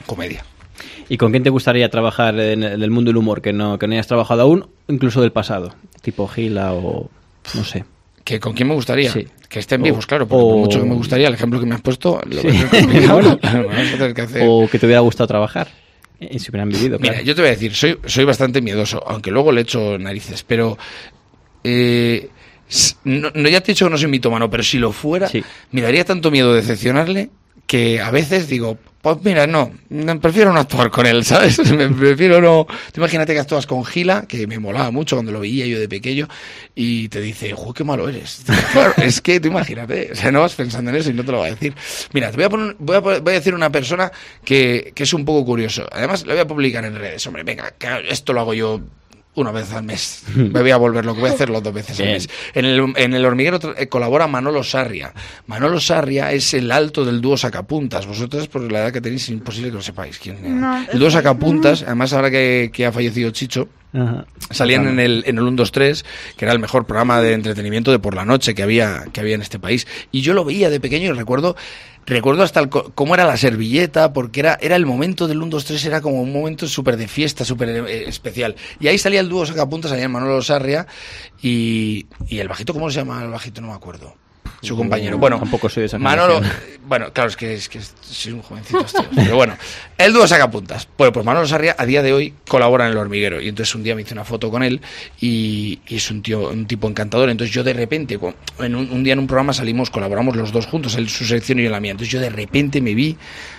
[0.06, 0.44] Comedia.
[1.08, 3.86] ¿Y con quién te gustaría trabajar en el del mundo del humor que no, que
[3.86, 5.74] no hayas trabajado aún, incluso del pasado?
[6.02, 7.10] Tipo Gila o
[7.54, 7.84] no sé.
[8.24, 9.12] ¿Que ¿Con quién me gustaría?
[9.12, 9.26] Sí.
[9.50, 11.66] Que estén O- vivos, claro, porque por o- mucho que me gustaría, el ejemplo que
[11.66, 12.46] me has puesto, lo Sí.
[12.48, 13.14] veo muy complicado.
[13.20, 13.38] Bueno.
[13.42, 14.42] Lo vamos a tener que hacer.
[14.48, 15.68] O que te hubiera gustado trabajar.
[16.20, 17.26] eh, si hubieran vivido, Mira, claro.
[17.26, 20.78] yo te voy a decir, soy, soy bastante miedoso, aunque luego le echo narices, pero
[21.62, 22.30] eh,
[23.04, 25.44] no, no, ya te he dicho que no soy mitómano, pero si lo fuera, Sí.
[25.70, 27.30] me daría tanto miedo decepcionarle
[27.66, 29.72] que a veces digo, pues mira, no,
[30.20, 31.58] prefiero no actuar con él, ¿sabes?
[31.72, 32.66] Me prefiero no.
[32.92, 35.88] Tú imagínate que actúas con Gila, que me molaba mucho cuando lo veía yo de
[35.88, 36.28] pequeño,
[36.74, 38.42] y te dice, ¡jo, qué malo eres!
[38.72, 41.32] Claro, es que tú imagínate, o sea, no vas pensando en eso y no te
[41.32, 41.74] lo va a decir.
[42.12, 44.10] Mira, te voy a, poner, voy a, voy a decir una persona
[44.44, 45.86] que, que es un poco curioso.
[45.92, 47.72] Además, lo voy a publicar en redes, hombre, venga,
[48.08, 48.80] esto lo hago yo
[49.34, 50.22] una vez al mes.
[50.34, 52.28] Me voy a volver lo que voy a hacerlo dos veces al mes.
[52.54, 55.12] En el, en el hormiguero eh, colabora Manolo Sarria.
[55.46, 58.06] Manolo Sarria es el alto del dúo Sacapuntas.
[58.06, 60.18] Vosotros, por la edad que tenéis, es imposible que lo sepáis.
[60.18, 60.48] quién era.
[60.48, 60.86] No.
[60.92, 64.26] El dúo Sacapuntas, además ahora que, que ha fallecido Chicho, Ajá.
[64.50, 66.04] salían en el, en el 1, 2, 3,
[66.36, 69.36] que era el mejor programa de entretenimiento de por la noche que había, que había
[69.36, 69.86] en este país.
[70.10, 71.56] Y yo lo veía de pequeño y recuerdo,
[72.04, 75.64] recuerdo hasta el cómo era la servilleta, porque era, era el momento del 1, 2,
[75.64, 78.56] 3, era como un momento súper de fiesta, súper eh, especial.
[78.80, 80.86] Y ahí salía el dúo sacapuntas, salía Manolo Sarria
[81.40, 83.60] y, y el bajito, ¿cómo se llama el bajito?
[83.60, 84.23] No me acuerdo.
[84.64, 85.18] Su compañero.
[85.18, 88.42] Bueno, Tampoco soy de esa Manolo, eh, bueno, claro, es que, es que soy un
[88.42, 89.56] jovencito, hostia, pero bueno,
[89.98, 90.86] el dúo saca puntas.
[90.98, 93.82] Bueno, pues Manolo Sarria a día de hoy colabora en el hormiguero y entonces un
[93.82, 94.80] día me hice una foto con él
[95.20, 97.30] y, y es un tío, un tipo encantador.
[97.30, 98.18] Entonces yo de repente,
[98.58, 101.58] en un, un día en un programa salimos, colaboramos los dos juntos, él su sección
[101.60, 101.92] y yo la mía.
[101.92, 103.16] Entonces yo de repente me vi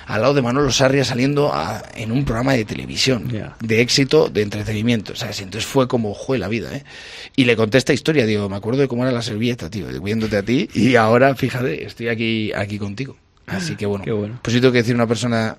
[0.08, 3.56] al lado de Manolo Sarria saliendo a- en un programa de televisión, Ya.
[3.60, 5.39] de éxito, de entretenimiento, ¿sabes?
[5.41, 6.84] Entonces fue como, joder, la vida, ¿eh?
[7.36, 10.38] Y le conté esta historia, digo, me acuerdo de cómo era la servilleta, tío, viéndote
[10.38, 13.15] a ti y ahora, fíjate, estoy aquí, aquí contigo.
[13.47, 14.05] Así que bueno,
[14.41, 15.58] pues yo tengo que decir una persona,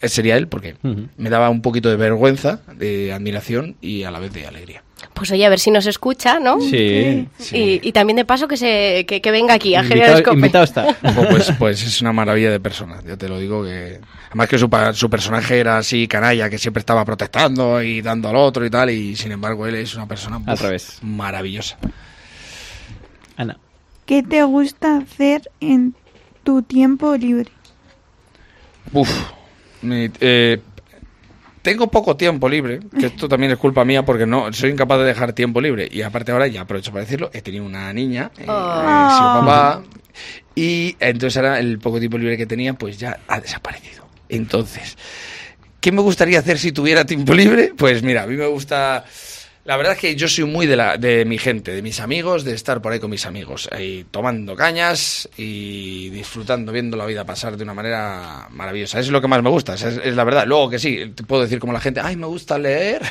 [0.00, 0.76] eh, sería él, porque
[1.16, 4.82] me daba un poquito de vergüenza, de admiración y a la vez de alegría.
[5.14, 6.60] Pues oye, a ver si nos escucha, ¿no?
[6.60, 7.26] Sí.
[7.52, 10.96] Y, y también de paso que se que, que venga aquí a Invitado, está.
[11.30, 13.98] Pues, pues es una maravilla de persona, ya te lo digo que...
[14.28, 18.28] Además que su, pa- su personaje era así, canalla, que siempre estaba protestando y dando
[18.28, 20.98] al otro y tal, y sin embargo él es una persona Al revés.
[21.02, 21.78] maravillosa.
[23.36, 23.58] Ana.
[24.10, 25.94] ¿Qué te gusta hacer en
[26.42, 27.48] tu tiempo libre?
[28.92, 29.08] Uf,
[29.82, 30.60] mi- eh,
[31.62, 35.04] tengo poco tiempo libre, que esto también es culpa mía porque no soy incapaz de
[35.04, 35.88] dejar tiempo libre.
[35.88, 39.80] Y aparte ahora, ya aprovecho para decirlo, he tenido una niña, eh, he sido papá,
[40.56, 44.08] y entonces ahora el poco tiempo libre que tenía pues ya ha desaparecido.
[44.28, 44.98] Entonces,
[45.80, 47.74] ¿qué me gustaría hacer si tuviera tiempo libre?
[47.78, 49.04] Pues mira, a mí me gusta...
[49.64, 52.44] La verdad es que yo soy muy de, la, de mi gente, de mis amigos,
[52.44, 57.26] de estar por ahí con mis amigos, ahí tomando cañas y disfrutando, viendo la vida
[57.26, 58.98] pasar de una manera maravillosa.
[58.98, 60.46] Eso es lo que más me gusta, es, es la verdad.
[60.46, 63.02] Luego que sí, te puedo decir como la gente, ay, me gusta leer,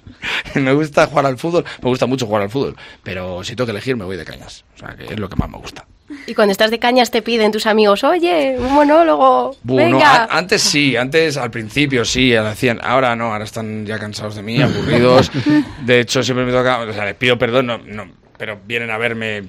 [0.54, 3.72] me gusta jugar al fútbol, me gusta mucho jugar al fútbol, pero si tengo que
[3.72, 5.84] elegir me voy de cañas, o sea, que es lo que más me gusta.
[6.28, 10.24] Y cuando estás de cañas te piden tus amigos, oye, un monólogo, Bueno, venga.
[10.24, 12.78] a- antes sí, antes al principio sí, lo hacían.
[12.82, 15.30] Ahora no, ahora están ya cansados de mí, aburridos.
[15.86, 18.98] De hecho, siempre me toca, o sea, les pido perdón, no, no, pero vienen a
[18.98, 19.44] verme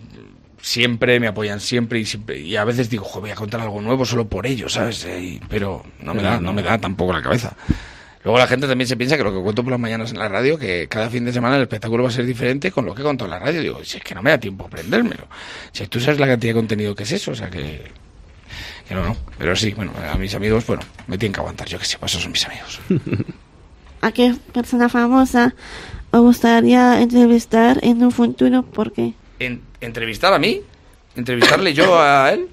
[0.61, 3.81] siempre, me apoyan siempre y, siempre, y a veces digo, "Jo, voy a contar algo
[3.81, 5.03] nuevo solo por ellos, ¿sabes?
[5.05, 7.55] Eh, y- pero no me da, no me da tampoco la cabeza.
[8.23, 10.27] Luego la gente también se piensa que lo que cuento por las mañanas en la
[10.27, 13.01] radio, que cada fin de semana el espectáculo va a ser diferente con lo que
[13.01, 13.61] he contado en la radio.
[13.61, 15.27] Digo, si es que no me da tiempo a aprendérmelo.
[15.71, 17.81] Si tú sabes la cantidad de contenido que es eso, o sea que
[18.87, 19.15] que no, no.
[19.37, 21.67] Pero sí, bueno, a mis amigos, bueno, me tienen que aguantar.
[21.67, 22.79] Yo que sé, pues esos son mis amigos.
[24.01, 25.53] ¿A qué persona famosa
[26.11, 28.63] os gustaría entrevistar en un futuro?
[28.63, 29.13] ¿Por qué?
[29.39, 30.61] En- ¿Entrevistar a mí?
[31.15, 32.47] ¿Entrevistarle yo a él?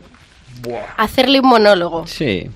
[0.63, 0.83] Buah.
[0.97, 2.07] Hacerle un monólogo.
[2.07, 2.51] Sí.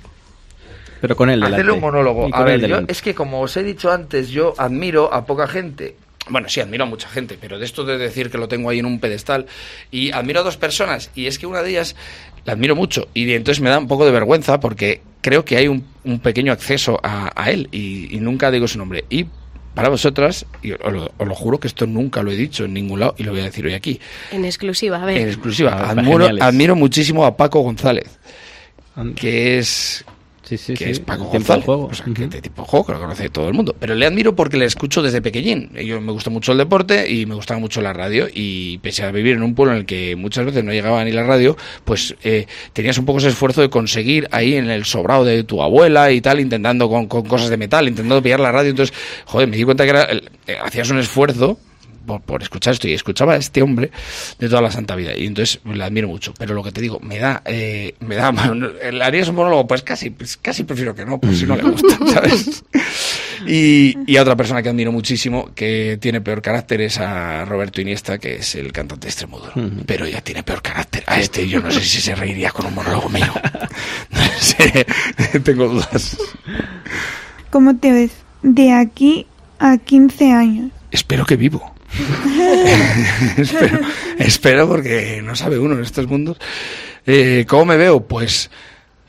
[1.00, 1.42] Pero con él.
[1.42, 2.28] Hacerle un monólogo.
[2.32, 5.96] A ver, yo, es que como os he dicho antes, yo admiro a poca gente.
[6.28, 8.78] Bueno, sí, admiro a mucha gente, pero de esto de decir que lo tengo ahí
[8.78, 9.46] en un pedestal.
[9.90, 11.96] Y admiro a dos personas, y es que una de ellas
[12.44, 15.68] la admiro mucho, y entonces me da un poco de vergüenza porque creo que hay
[15.68, 19.04] un, un pequeño acceso a, a él, y, y nunca digo su nombre.
[19.10, 19.26] Y
[19.74, 22.74] para vosotras, y os lo, os lo juro que esto nunca lo he dicho en
[22.74, 23.98] ningún lado, y lo voy a decir hoy aquí,
[24.30, 25.16] En exclusiva, a ver.
[25.18, 25.72] en exclusiva.
[25.72, 25.90] Ah,
[26.46, 28.18] Admiro, muchísimo a Paco González,
[29.16, 30.04] que es
[30.42, 30.90] Sí, sí, que sí.
[30.92, 31.64] es Paco González.
[31.64, 31.86] juego.
[31.90, 33.76] O sea, que de tipo de juego, que lo conoce todo el mundo.
[33.78, 35.70] Pero le admiro porque le escucho desde pequeñín.
[35.84, 38.26] Yo me gusta mucho el deporte y me gustaba mucho la radio.
[38.32, 41.12] Y pese a vivir en un pueblo en el que muchas veces no llegaba ni
[41.12, 45.24] la radio, pues eh, tenías un poco ese esfuerzo de conseguir ahí en el sobrado
[45.24, 48.70] de tu abuela y tal, intentando con, con cosas de metal, intentando pillar la radio.
[48.70, 51.58] Entonces, joder, me di cuenta que era, el- eh, hacías un esfuerzo
[52.04, 53.90] por, por escuchar esto y escuchaba a este hombre
[54.38, 56.34] de toda la santa vida y entonces le admiro mucho.
[56.38, 58.32] Pero lo que te digo me da eh, me da
[58.82, 61.62] el harías un monólogo pues casi pues casi prefiero que no por si no le
[61.62, 62.64] gusta sabes
[63.46, 67.80] y, y a otra persona que admiro muchísimo que tiene peor carácter es a Roberto
[67.80, 69.52] Iniesta que es el cantante de Extremoduro
[69.86, 72.74] pero ya tiene peor carácter a este yo no sé si se reiría con un
[72.74, 73.32] monólogo mío.
[74.10, 74.86] No sé
[75.44, 76.16] tengo dudas.
[77.50, 78.10] ¿Cómo te ves
[78.42, 79.26] de aquí
[79.58, 80.70] a 15 años?
[80.90, 81.74] Espero que vivo.
[83.36, 83.80] espero,
[84.18, 86.38] espero porque no sabe uno en estos mundos.
[87.06, 88.06] Eh, ¿Cómo me veo?
[88.06, 88.50] Pues,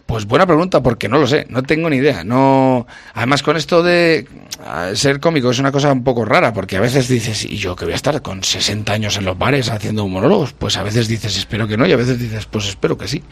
[0.06, 2.24] pues buena pregunta porque no lo sé, no tengo ni idea.
[2.24, 4.28] No, además con esto de
[4.66, 7.76] ah, ser cómico es una cosa un poco rara porque a veces dices y yo
[7.76, 11.08] que voy a estar con 60 años en los bares haciendo monólogos, pues a veces
[11.08, 13.24] dices espero que no y a veces dices pues espero que sí.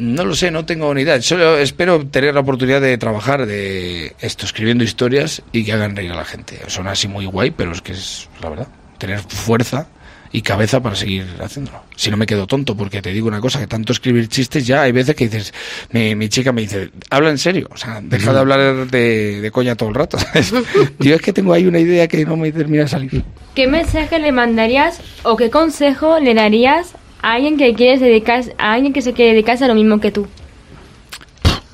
[0.00, 1.20] No lo sé, no tengo ni idea.
[1.20, 6.10] Solo espero tener la oportunidad de trabajar de esto, escribiendo historias y que hagan reír
[6.10, 6.58] a la gente.
[6.68, 8.68] Suena así muy guay, pero es que es la verdad.
[8.96, 9.88] Tener fuerza
[10.32, 11.82] y cabeza para seguir haciéndolo.
[11.96, 14.80] Si no me quedo tonto, porque te digo una cosa, que tanto escribir chistes ya
[14.80, 15.52] hay veces que dices,
[15.90, 19.50] mi, mi chica me dice, habla en serio, o sea, deja de hablar de, de
[19.50, 20.16] coña todo el rato.
[20.98, 23.22] Yo es que tengo ahí una idea que no me termina de salir.
[23.54, 28.72] ¿Qué mensaje le mandarías o qué consejo le darías a alguien que quieres dedicarse, a
[28.72, 30.26] alguien que se quiere dedicarse a lo mismo que tú?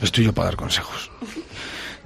[0.02, 1.10] Estoy yo para dar consejos.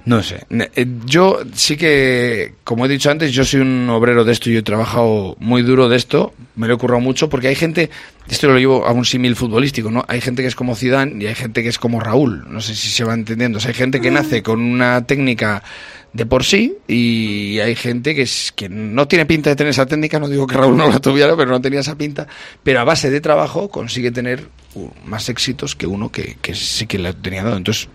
[0.03, 0.45] No sé.
[0.49, 4.53] Eh, Yo sí que, como he dicho antes, yo soy un obrero de esto y
[4.53, 6.33] yo he trabajado muy duro de esto.
[6.55, 7.91] Me lo he currado mucho porque hay gente,
[8.27, 10.03] esto lo llevo a un símil futbolístico, ¿no?
[10.07, 12.45] Hay gente que es como Zidane y hay gente que es como Raúl.
[12.49, 13.57] No sé si se va entendiendo.
[13.57, 15.61] O sea, hay gente que nace con una técnica
[16.13, 19.85] de por sí y hay gente que, es, que no tiene pinta de tener esa
[19.85, 20.19] técnica.
[20.19, 22.27] No digo que Raúl no la tuviera, pero no tenía esa pinta.
[22.63, 24.47] Pero a base de trabajo consigue tener
[25.05, 27.57] más éxitos que uno que, que sí que le tenía dado.
[27.57, 27.89] Entonces,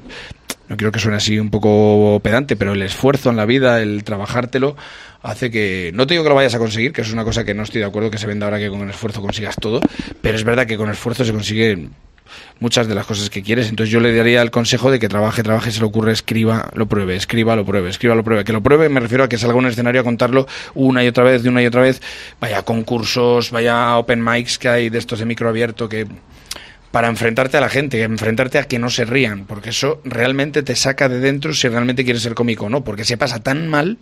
[0.68, 4.02] no quiero que suene así un poco pedante, pero el esfuerzo en la vida, el
[4.02, 4.76] trabajártelo,
[5.22, 5.90] hace que.
[5.94, 7.80] No te digo que lo vayas a conseguir, que es una cosa que no estoy
[7.80, 9.80] de acuerdo que se venda ahora que con el esfuerzo consigas todo,
[10.22, 11.92] pero es verdad que con esfuerzo se consiguen
[12.60, 13.68] muchas de las cosas que quieres.
[13.68, 16.86] Entonces yo le daría el consejo de que trabaje, trabaje, se le ocurre, escriba, lo
[16.86, 18.44] pruebe, escriba, lo pruebe, escriba, lo pruebe.
[18.44, 21.24] Que lo pruebe me refiero a que salga un escenario a contarlo una y otra
[21.24, 22.00] vez, de una y otra vez.
[22.40, 26.06] Vaya concursos, vaya open mics que hay de estos de micro abierto que
[26.90, 30.74] para enfrentarte a la gente, enfrentarte a que no se rían, porque eso realmente te
[30.74, 33.98] saca de dentro si realmente quieres ser cómico o no, porque se pasa tan mal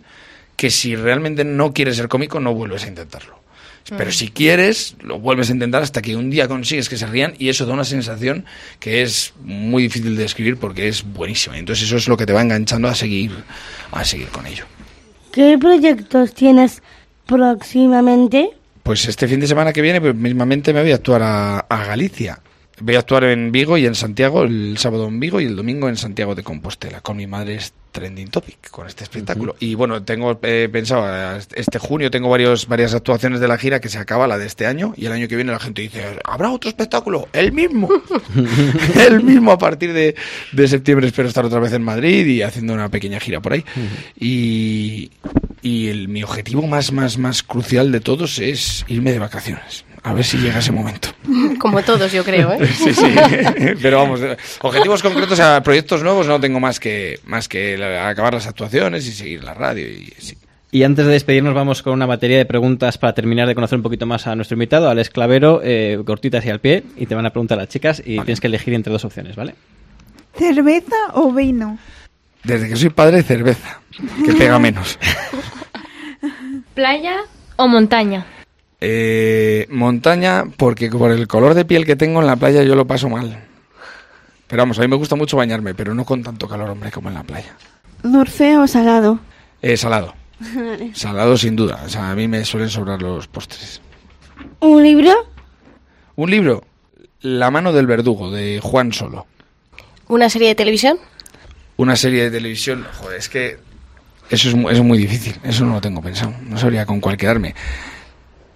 [0.55, 3.44] que si realmente no quieres ser cómico no vuelves a intentarlo.
[3.87, 7.35] Pero si quieres, lo vuelves a intentar hasta que un día consigues que se rían
[7.37, 8.45] y eso da una sensación
[8.79, 11.57] que es muy difícil de describir porque es buenísima.
[11.57, 13.31] Entonces eso es lo que te va enganchando a seguir,
[13.91, 14.65] a seguir con ello.
[15.31, 16.81] ¿Qué proyectos tienes
[17.27, 18.49] próximamente?
[18.81, 21.85] Pues este fin de semana que viene, pues mismamente me voy a actuar a, a
[21.85, 22.39] Galicia.
[22.79, 25.87] Voy a actuar en Vigo y en Santiago, el sábado en Vigo y el domingo
[25.87, 26.99] en Santiago de Compostela.
[26.99, 29.55] Con mi madre es trending topic con este espectáculo.
[29.61, 33.87] Y bueno, tengo eh, pensado, este junio tengo varios, varias actuaciones de la gira que
[33.87, 36.51] se acaba, la de este año, y el año que viene la gente dice, ¿habrá
[36.51, 37.29] otro espectáculo?
[37.31, 37.87] El mismo.
[39.07, 40.15] el mismo a partir de,
[40.51, 43.63] de septiembre espero estar otra vez en Madrid y haciendo una pequeña gira por ahí.
[44.19, 45.11] Y,
[45.61, 49.85] y el, mi objetivo más, más, más crucial de todos es irme de vacaciones.
[50.05, 51.09] A ver si llega ese momento.
[51.59, 52.67] Como todos, yo creo, ¿eh?
[52.67, 53.15] Sí, sí.
[53.81, 54.21] Pero vamos,
[54.61, 59.11] objetivos concretos a proyectos nuevos no tengo más que, más que acabar las actuaciones y
[59.11, 59.87] seguir la radio.
[59.87, 60.37] Y, sí.
[60.71, 63.83] Y antes de despedirnos vamos con una batería de preguntas para terminar de conocer un
[63.83, 67.25] poquito más a nuestro invitado, Alex Clavero, eh, cortitas y al pie, y te van
[67.25, 69.55] a preguntar las chicas y tienes que elegir entre dos opciones, ¿vale?
[70.37, 71.79] ¿Cerveza o vino?
[72.43, 73.81] Desde que soy padre, cerveza,
[74.23, 74.99] que pega menos.
[76.75, 77.21] ¿Playa
[77.55, 78.25] o montaña?
[78.81, 82.85] Eh, montaña, porque por el color de piel que tengo en la playa yo lo
[82.85, 83.43] paso mal.
[84.47, 87.09] Pero vamos, a mí me gusta mucho bañarme, pero no con tanto calor, hombre, como
[87.09, 87.55] en la playa.
[88.03, 89.19] ¿Dulce o salado?
[89.61, 90.13] Eh, salado.
[90.93, 91.81] Salado sin duda.
[91.85, 93.81] O sea, a mí me suelen sobrar los postres.
[94.59, 95.11] ¿Un libro?
[96.17, 96.63] Un libro,
[97.21, 99.25] La mano del verdugo, de Juan Solo.
[100.07, 100.99] ¿Una serie de televisión?
[101.77, 103.57] Una serie de televisión, joder, es que
[104.29, 105.35] eso es, es muy difícil.
[105.43, 106.33] Eso no lo tengo pensado.
[106.43, 107.55] No sabría con cuál quedarme.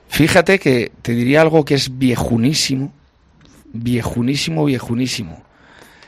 [0.09, 2.91] Fíjate que te diría algo que es viejunísimo.
[3.71, 5.43] Viejunísimo, viejunísimo.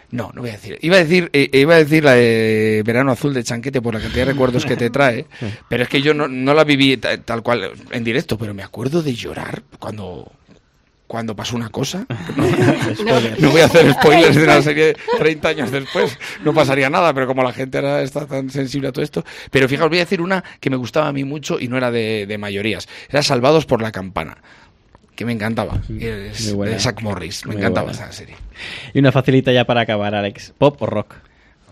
[0.10, 0.78] No, no voy a decir.
[0.82, 4.02] Iba a decir, eh, iba a decir la de Verano Azul de Chanquete por la
[4.02, 5.26] cantidad de recuerdos que te trae,
[5.70, 8.64] pero es que yo no, no la viví ta- tal cual en directo, pero me
[8.64, 10.30] acuerdo de llorar cuando
[11.12, 12.06] cuando pasó una cosa.
[13.06, 16.17] No, no voy a hacer spoilers de una serie de 30 años después.
[16.45, 19.26] No pasaría nada, pero como la gente ahora está tan sensible a todo esto.
[19.52, 21.91] Pero fijaos, voy a decir una que me gustaba a mí mucho y no era
[21.91, 22.88] de, de mayorías.
[23.10, 24.38] Era Salvados por la Campana.
[25.15, 25.82] Que me encantaba.
[26.00, 27.45] Es de Zack Morris.
[27.45, 28.04] Me Muy encantaba buena.
[28.06, 28.36] esa serie.
[28.93, 30.54] Y una facilita ya para acabar, Alex.
[30.58, 31.15] ¿Pop o rock?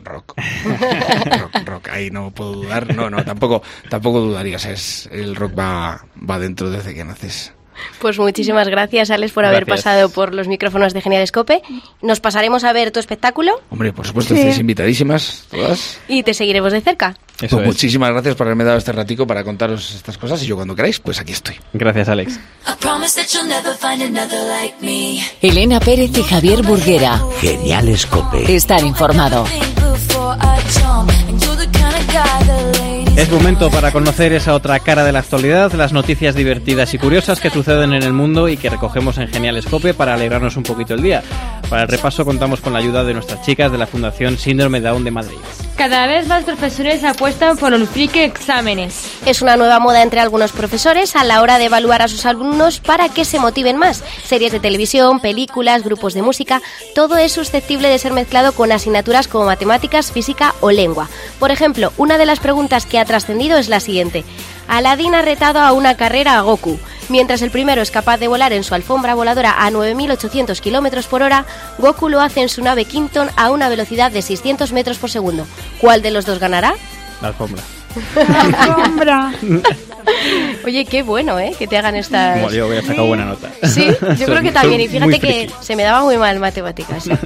[0.04, 0.34] Rock.
[1.40, 1.90] rock, rock.
[1.90, 2.94] Ahí no puedo dudar.
[2.94, 4.58] No, no, tampoco, tampoco dudaría.
[4.58, 7.54] O sea, es- el rock va, va dentro desde que naces.
[8.00, 9.84] Pues muchísimas gracias, Alex, por haber Gracias.
[9.86, 11.62] pasado por los micrófonos de Genial Escope.
[12.02, 14.40] Nos pasaremos a ver tu espectáculo Hombre, por supuesto, Sí.
[14.42, 16.00] estáis invitadísimas todas.
[16.08, 17.16] y te seguiremos de cerca.
[17.42, 17.68] Eso pues es.
[17.68, 21.00] muchísimas gracias por haberme dado este ratico para contaros estas cosas y yo cuando queráis,
[21.00, 21.56] pues aquí estoy.
[21.74, 22.38] Gracias, Alex.
[25.42, 27.22] Elena Pérez y Javier Burguera.
[27.40, 28.56] Genial Escope.
[28.56, 29.46] Estar informado.
[33.20, 37.42] Es momento para conocer esa otra cara de la actualidad, las noticias divertidas y curiosas
[37.42, 40.94] que suceden en el mundo y que recogemos en Genial Escope para alegrarnos un poquito
[40.94, 41.22] el día.
[41.70, 45.04] Para el repaso contamos con la ayuda de nuestras chicas de la Fundación Síndrome Down
[45.04, 45.38] de Madrid.
[45.76, 49.12] Cada vez más profesores apuestan por los friki exámenes.
[49.26, 52.80] Es una nueva moda entre algunos profesores a la hora de evaluar a sus alumnos
[52.80, 54.04] para que se motiven más.
[54.26, 56.62] Series de televisión, películas, grupos de música,
[56.96, 61.08] todo es susceptible de ser mezclado con asignaturas como matemáticas, física o lengua.
[61.40, 64.24] Por ejemplo, una de las preguntas que ha trascendido es la siguiente.
[64.68, 66.80] Aladdin ha retado a una carrera a Goku.
[67.10, 71.24] Mientras el primero es capaz de volar en su alfombra voladora a 9.800 km por
[71.24, 71.44] hora,
[71.80, 75.48] Goku lo hace en su nave Kingston a una velocidad de 600 metros por segundo.
[75.82, 76.76] ¿Cuál de los dos ganará?
[77.20, 77.64] La alfombra.
[78.60, 79.34] Alfombra.
[80.66, 81.56] Oye, qué bueno, ¿eh?
[81.58, 82.38] Que te hagan estas...
[82.40, 83.50] Como yo hubiera sacado buena nota.
[83.64, 84.82] Sí, yo Son- creo que también.
[84.82, 87.08] Y fíjate que se me daba muy mal matemáticas.
[87.08, 87.18] ¿eh?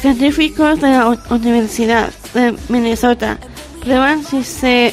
[0.00, 3.38] Científicos de la Universidad de Minnesota
[3.88, 4.92] prueban si se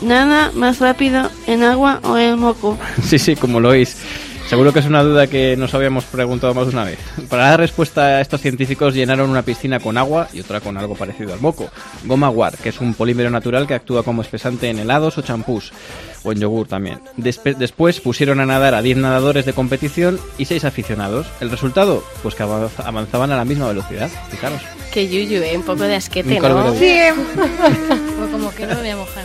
[0.00, 2.78] nada más rápido en agua o en moco.
[3.04, 3.98] Sí, sí, como lo oís.
[4.50, 6.98] Seguro que es una duda que nos habíamos preguntado más de una vez.
[7.30, 10.96] Para dar respuesta a estos científicos llenaron una piscina con agua y otra con algo
[10.96, 11.70] parecido al moco.
[12.04, 15.72] Goma guar, que es un polímero natural que actúa como espesante en helados o champús,
[16.24, 16.98] o en yogur también.
[17.16, 21.28] Despe- después pusieron a nadar a 10 nadadores de competición y 6 aficionados.
[21.40, 22.02] ¿El resultado?
[22.24, 24.10] Pues que avanz- avanzaban a la misma velocidad.
[24.32, 24.60] Fijaros.
[24.92, 25.56] Qué yuyu, ¿eh?
[25.56, 26.72] Un poco de asquete, ¿no?
[26.72, 27.14] dicho.
[28.18, 29.24] Pues como que no me voy a mojar.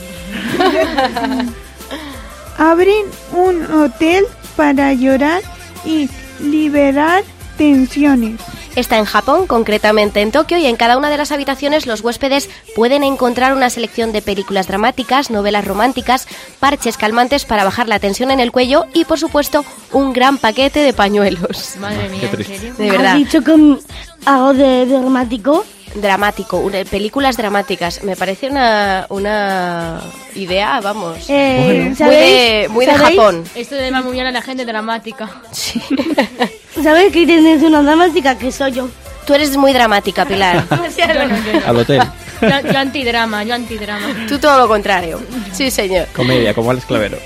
[2.60, 4.26] Abren un hotel
[4.56, 5.42] para llorar
[5.86, 7.24] y liberar
[7.58, 8.40] tensiones.
[8.76, 12.50] Está en Japón, concretamente en Tokio, y en cada una de las habitaciones los huéspedes
[12.76, 16.28] pueden encontrar una selección de películas dramáticas, novelas románticas,
[16.60, 19.64] parches calmantes para bajar la tensión en el cuello y, por supuesto,
[19.94, 21.78] un gran paquete de pañuelos.
[21.80, 22.30] Madre mía.
[22.78, 23.14] De verdad.
[23.14, 23.80] ¿Has dicho con
[24.26, 25.64] algo de dramático?
[25.96, 28.04] Dramático, una- películas dramáticas.
[28.04, 30.02] Me parece una, una
[30.36, 31.18] idea, vamos.
[31.30, 32.94] Eh, muy de, muy de.
[32.94, 33.44] Japón.
[33.56, 35.30] Esto de muy bien a la gente dramática.
[36.84, 38.90] ¿Sabes que tienes una dramática que soy yo?
[39.26, 40.66] Tú eres muy dramática, Pilar.
[40.70, 41.66] Yo no, yo no.
[41.66, 42.02] Al hotel.
[42.42, 44.28] Yo, yo antidrama, yo antidrama.
[44.28, 45.20] Tú todo lo contrario.
[45.54, 46.08] Sí, señor.
[46.16, 47.18] Comedia, como Alex Clavero.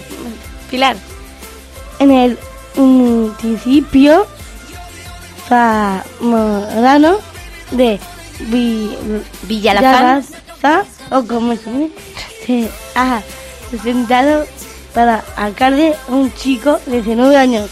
[0.70, 0.96] Pilar.
[2.00, 2.38] En el
[2.74, 4.26] municipio
[5.48, 7.18] zamorano
[7.72, 7.98] de
[8.50, 8.96] Vi-
[11.10, 11.90] o como se dice,
[12.46, 13.22] se ha
[13.70, 14.44] presentado
[14.94, 17.70] para alcalde un chico de 19 años.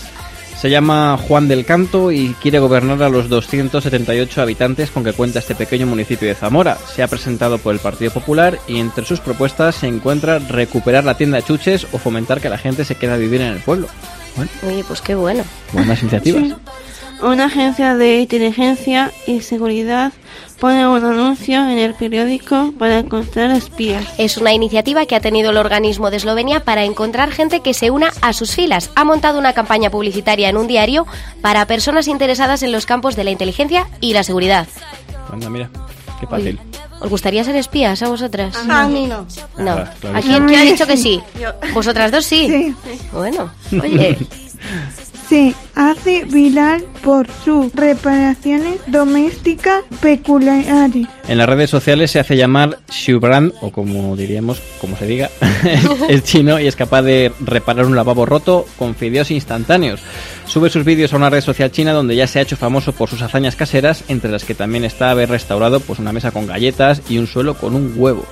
[0.60, 5.38] Se llama Juan del Canto y quiere gobernar a los 278 habitantes con que cuenta
[5.38, 6.76] este pequeño municipio de Zamora.
[6.94, 11.16] Se ha presentado por el Partido Popular y entre sus propuestas se encuentra recuperar la
[11.16, 13.86] tienda de chuches o fomentar que la gente se quede a vivir en el pueblo.
[14.34, 15.44] Bueno, Oye, pues qué bueno.
[15.72, 16.58] buenas iniciativas.
[17.22, 20.12] Una agencia de inteligencia y seguridad
[20.60, 24.04] pone un anuncio en el periódico para encontrar espías.
[24.18, 27.90] Es una iniciativa que ha tenido el organismo de Eslovenia para encontrar gente que se
[27.90, 28.90] una a sus filas.
[28.94, 31.06] Ha montado una campaña publicitaria en un diario
[31.40, 34.68] para personas interesadas en los campos de la inteligencia y la seguridad.
[35.32, 35.70] Anda, mira,
[36.20, 36.60] qué fácil.
[37.00, 38.56] ¿Os gustaría ser espías a vosotras?
[38.68, 39.26] A mí no.
[39.56, 39.70] No.
[39.72, 40.18] Ah, claro.
[40.18, 41.20] ¿A quién, quién ha dicho que sí?
[41.74, 42.74] ¿Vosotras dos sí?
[42.84, 43.00] Sí.
[43.12, 43.50] Bueno,
[43.80, 44.18] oye,
[45.28, 51.06] Se hace viral por sus reparaciones domésticas peculiares.
[51.28, 55.30] En las redes sociales se hace llamar Xiubrand, o como diríamos, como se diga,
[56.08, 60.00] es chino y es capaz de reparar un lavabo roto con fideos instantáneos.
[60.46, 63.10] Sube sus vídeos a una red social china donde ya se ha hecho famoso por
[63.10, 67.02] sus hazañas caseras, entre las que también está haber restaurado pues una mesa con galletas
[67.08, 68.24] y un suelo con un huevo.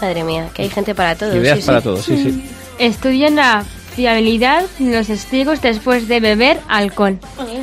[0.00, 1.36] madre mía, que hay gente para todo.
[1.36, 1.84] Ideas sí, para sí.
[1.84, 2.44] todos, sí, sí.
[2.78, 7.18] Estudian la fiabilidad de los testigos después de beber alcohol.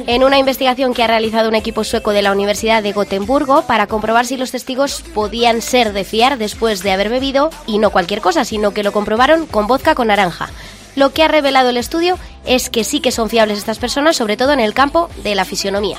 [0.08, 3.88] En una investigación que ha realizado un equipo sueco de la Universidad de Gotemburgo para
[3.88, 8.22] comprobar si los testigos podían ser de fiar después de haber bebido, y no cualquier
[8.22, 10.50] cosa, sino que lo comprobaron con vodka con naranja.
[10.96, 14.38] Lo que ha revelado el estudio es que sí que son fiables estas personas, sobre
[14.38, 15.98] todo en el campo de la fisionomía.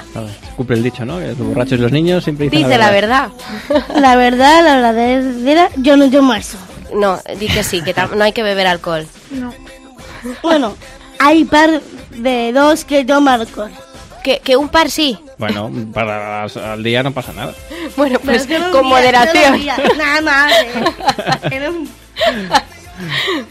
[0.57, 1.19] Cumple el dicho, ¿no?
[1.19, 3.29] Que los borrachos y los niños siempre dicen Dice la verdad.
[3.95, 6.59] La verdad, la verdadera, yo no tomo eso.
[6.95, 9.07] No, di que sí, que no hay que beber alcohol.
[10.43, 10.77] Bueno,
[11.19, 11.81] hay par
[12.11, 13.71] de dos que toman alcohol.
[14.23, 15.19] Que, que un par sí.
[15.39, 17.55] Bueno, para al día no pasa nada.
[17.97, 19.37] Bueno, pues Pero con día, moderación.
[19.45, 20.53] solo un día, Nada más.
[20.53, 21.49] eh.
[21.51, 21.89] Era un-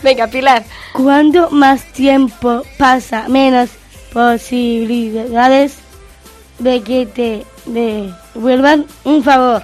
[0.03, 0.63] Venga, Pilar.
[0.93, 3.69] Cuanto más tiempo pasa, menos
[4.13, 5.77] posibilidades
[6.59, 9.63] de que te devuelvan un favor.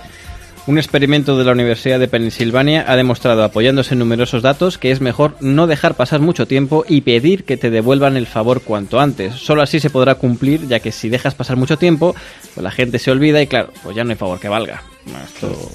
[0.68, 5.00] Un experimento de la Universidad de Pensilvania ha demostrado, apoyándose en numerosos datos, que es
[5.00, 9.36] mejor no dejar pasar mucho tiempo y pedir que te devuelvan el favor cuanto antes.
[9.36, 12.16] Solo así se podrá cumplir, ya que si dejas pasar mucho tiempo,
[12.56, 14.82] pues la gente se olvida y claro, pues ya no hay favor que valga.
[15.28, 15.72] Esto...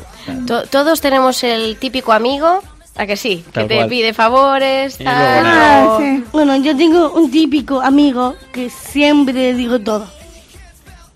[0.48, 2.60] To- todos tenemos el típico amigo,
[2.96, 3.44] ¿a que sí?
[3.52, 3.88] Tal que te cual.
[3.88, 6.24] pide favores, tal, Ah, sí.
[6.32, 10.08] Bueno, yo tengo un típico amigo que siempre le digo todo.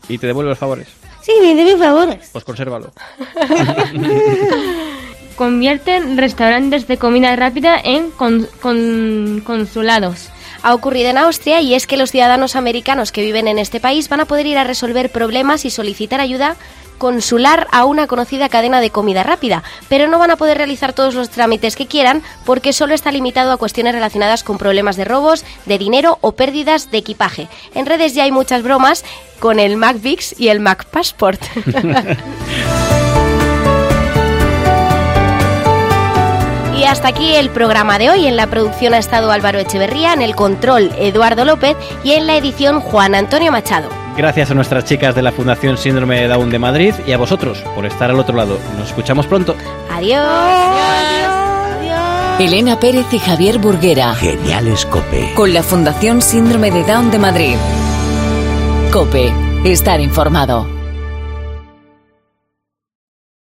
[0.08, 0.86] Y te devuelve los favores.
[1.24, 2.28] Sí, me debe favores.
[2.32, 2.92] Pues consérvalo.
[5.36, 10.28] Convierten restaurantes de comida rápida en con- con- consulados.
[10.62, 14.08] Ha ocurrido en Austria y es que los ciudadanos americanos que viven en este país
[14.08, 16.56] van a poder ir a resolver problemas y solicitar ayuda
[16.98, 21.14] consular a una conocida cadena de comida rápida, pero no van a poder realizar todos
[21.14, 25.44] los trámites que quieran porque solo está limitado a cuestiones relacionadas con problemas de robos,
[25.66, 27.48] de dinero o pérdidas de equipaje.
[27.74, 29.04] En redes ya hay muchas bromas
[29.40, 31.40] con el MacVix y el Mac Passport.
[36.76, 38.26] Y hasta aquí el programa de hoy.
[38.26, 42.36] En la producción ha estado Álvaro Echeverría, en el control Eduardo López y en la
[42.36, 44.03] edición Juan Antonio Machado.
[44.16, 47.58] Gracias a nuestras chicas de la Fundación Síndrome de Down de Madrid y a vosotros
[47.74, 48.58] por estar al otro lado.
[48.78, 49.56] Nos escuchamos pronto.
[49.90, 50.24] Adiós.
[52.38, 54.14] Elena Pérez y Javier Burguera.
[54.14, 55.32] Geniales Cope.
[55.34, 57.56] Con la Fundación Síndrome de Down de Madrid.
[58.92, 59.32] Cope.
[59.64, 60.83] Estar informado.